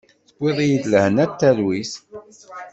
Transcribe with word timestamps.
Tewwiḍ-iyi-d 0.27 0.85
lehna 0.93 1.25
talwit. 1.39 1.91